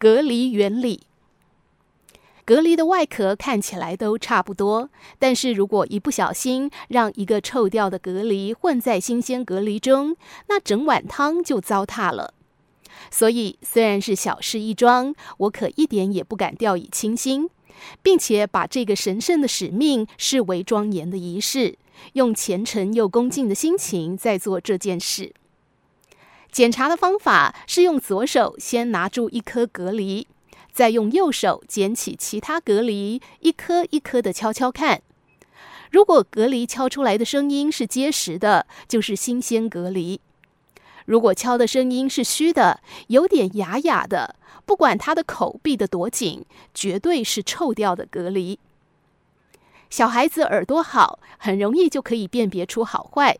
[0.00, 1.02] 隔离原理。
[2.46, 4.88] 隔离的外壳看起来都差不多，
[5.18, 10.16] 但是如果一不小心让一个臭掉的隔离混在新鲜隔离中，
[10.48, 12.32] 那整碗汤就糟蹋了。
[13.10, 17.50] 所以虽然是小事一桩，我可一点也不敢掉以轻心，
[18.02, 21.76] 并且把这个神圣的使命视为庄严的仪式，
[22.14, 25.34] 用虔诚又恭敬的心情在做这件事。
[26.50, 30.26] 检查的方法是用左手先拿住一颗隔离。
[30.72, 35.02] 再用右手捡起其他隔离，一颗一颗的敲敲看。
[35.90, 40.20] 如果隔离敲出来的声音是结实的，就是新鲜隔离；
[41.04, 48.60] 如果敲的声音是虚的，有点哑哑的，不管它的口闭得多紧，绝对是臭掉的隔离。
[49.90, 53.38] 小孩子耳朵好，很容易就可以辨别出好坏。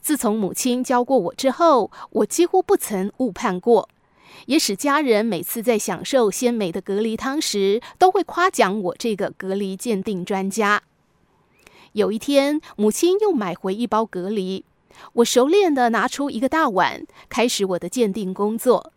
[0.00, 3.88] 自从母亲教过我之后，我几乎不曾误判过。
[4.46, 10.82] 也使家人每次在享受鲜美的隔离汤时，都会夸奖我这个隔离鉴定专家。
[11.92, 14.64] 有一天，母亲又买回一包隔离，
[15.14, 18.92] 我熟练地拿出一个大碗，开始我的鉴定工作。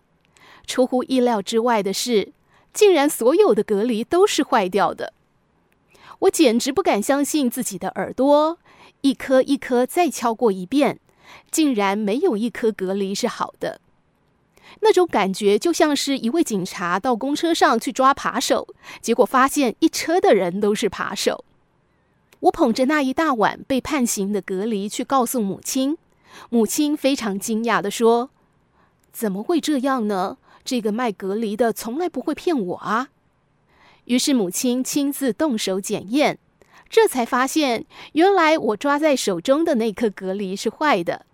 [0.65, 2.31] 出乎意料之外的是，
[2.73, 5.13] 竟然所有的隔离都是坏掉的。
[6.19, 8.57] 我简直不敢相信自己的耳朵，
[9.05, 10.99] 一颗一颗再敲过一遍，
[11.51, 13.79] 竟然没有一颗隔离是好的。
[14.79, 18.67] 那种感觉就像是一位警察到公车上去抓扒手，
[19.01, 21.45] 结果发现一车的人都是扒手。
[22.39, 25.95] 我捧着那一大碗被判刑的隔离去告诉母亲，
[26.49, 28.31] 母亲非常惊讶地说
[29.13, 30.39] ：“怎么会这样呢？
[30.63, 33.09] 这个卖隔离的从来不会骗我啊！”
[34.05, 36.39] 于是母亲亲自动手检验，
[36.95, 41.25] 这才发现原来我抓在手中的那颗隔离是坏的，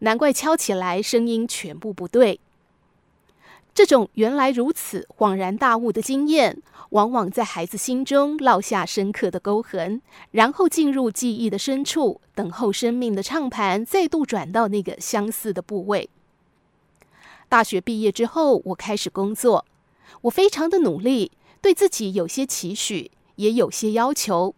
[0.00, 2.40] 难怪敲起来声音全部不对。
[3.72, 16.10] 这种原来如此恍然大悟的经验，往往在孩子心中烙下深刻的沟痕，然后进入记忆的深处，等候生命的唱盘再度转到那个相似的部位。
[17.48, 19.64] 大学毕业之后，我开始工作，
[20.22, 21.30] 我非常的努力，
[21.62, 24.56] 对自己有些期许，也有些要求。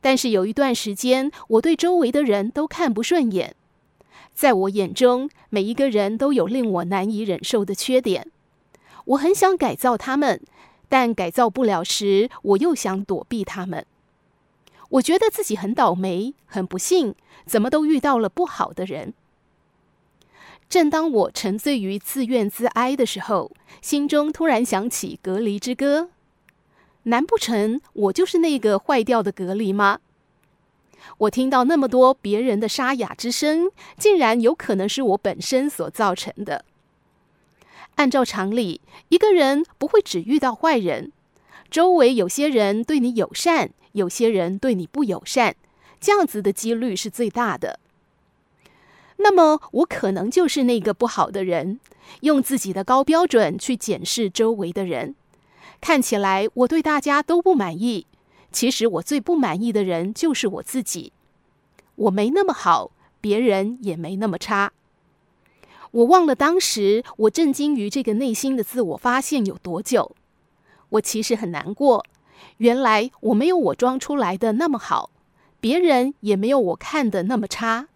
[0.00, 3.54] 但是有一段时间，我对周围的人都看不顺眼，
[4.34, 8.30] 在我眼中，每一个人都有令我难以忍受的缺点。
[9.04, 10.40] 我很想改造他们，
[10.88, 13.86] 但改造不了时，我又想躲避他们。
[14.90, 19.12] 我觉得自己很倒霉，很不幸，怎么都遇到了不好的人。
[20.68, 26.02] 正当我沉醉于自怨自哀的时候，心中突然响起《隔离之歌》。
[27.08, 30.00] 难不成我就是那个坏掉的隔离吗？
[31.18, 36.64] 我听到那么多别人的沙哑之声，竟然有可能是我本身所造成的。
[37.94, 41.10] 按照常理，一个人不会只遇到坏人，
[41.70, 45.56] 周围有些人对你友善，有些人对你不友善，
[45.98, 47.80] 这样子的几率是最大的。
[49.16, 51.80] 那么，我可能就是那个不好的人，
[52.20, 55.16] 用自己的高标准去检视周围的人，
[55.80, 58.06] 看起来我对大家都不满意，
[58.50, 61.12] 其实我最不满意的人就是我自己。
[61.94, 62.90] 我没那么好，
[63.20, 64.72] 别人也没那么差。
[65.90, 70.14] 我忘了当时我震惊于这个内心的自我发现有多久。
[70.90, 72.04] 我其实很难过，
[72.58, 75.10] 原来我没有我装出来的那么好，
[75.60, 77.88] 别人也没有我看的那么差。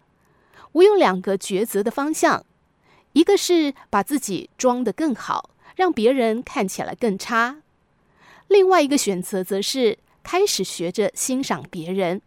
[0.73, 2.45] 我有两个抉择的方向，
[3.13, 7.61] 一个是把自己装得更好，让别人看起来更差；
[8.47, 12.21] 另外一个选择则是开始学着欣赏别人。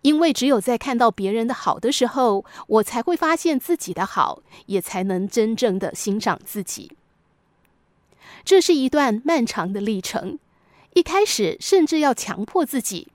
[0.00, 6.92] 因为只有在看到别人的好的时候，我才会发现自己的好，也才能真正的欣赏自己。
[8.44, 10.38] 这是一段漫长的历程，
[10.94, 13.08] 一开始甚至要强迫自己，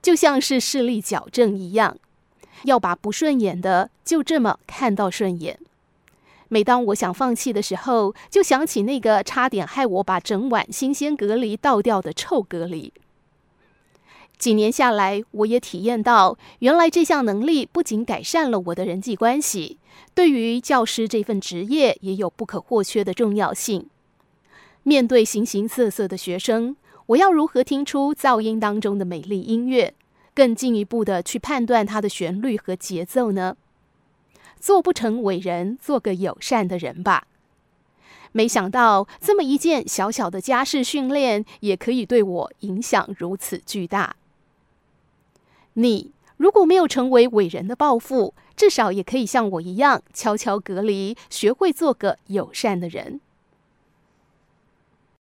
[0.00, 1.98] 就像是视力矫正一样，
[2.64, 5.58] 要把不顺眼的就这么看到顺眼。
[6.48, 12.92] 每当我想放弃的时候，就想起那个差点害我把整碗新鲜隔离倒掉的臭隔离。
[14.38, 19.78] 几年下来，我也体验到，原来这项能力不仅改善了我的人际关系，
[20.14, 23.88] 对于教师这份职业也有不可或缺的重要性。
[24.82, 26.76] 面对形形色色的学生，
[27.06, 29.94] 我要如何听出噪音当中的美丽音乐，
[30.34, 33.56] 更进一步的去判断它的旋律和节奏呢？
[34.58, 37.26] 做不成伟人，做个友善的人吧。
[38.32, 44.16] 没想到，这么一件小小的家事训练，也可以对我影响如此巨大。
[45.74, 53.20] 你如果没有成为伟人的抱负，至少也可以像我一样悄悄隔离，学会做个友善的人。